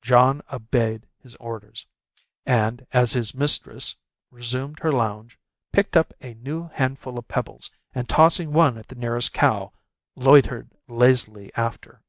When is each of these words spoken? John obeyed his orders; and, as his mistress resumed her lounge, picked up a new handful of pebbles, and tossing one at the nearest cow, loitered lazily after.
John 0.00 0.42
obeyed 0.52 1.06
his 1.20 1.36
orders; 1.36 1.86
and, 2.44 2.84
as 2.90 3.12
his 3.12 3.32
mistress 3.32 3.94
resumed 4.32 4.80
her 4.80 4.90
lounge, 4.90 5.38
picked 5.70 5.96
up 5.96 6.12
a 6.20 6.34
new 6.34 6.66
handful 6.70 7.16
of 7.16 7.28
pebbles, 7.28 7.70
and 7.94 8.08
tossing 8.08 8.52
one 8.52 8.76
at 8.76 8.88
the 8.88 8.96
nearest 8.96 9.32
cow, 9.32 9.72
loitered 10.16 10.72
lazily 10.88 11.54
after. 11.54 12.02